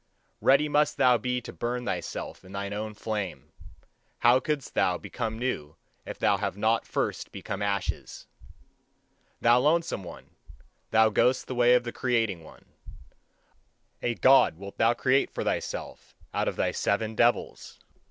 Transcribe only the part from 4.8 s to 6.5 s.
become new if thou